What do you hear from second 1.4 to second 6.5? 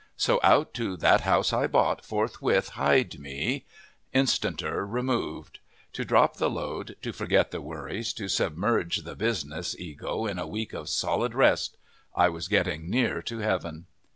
I Bought forthwith hied me instanter removed. To drop the